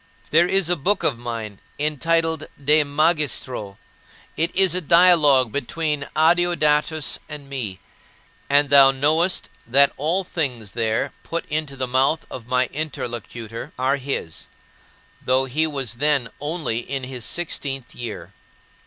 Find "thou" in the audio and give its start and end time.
8.71-8.89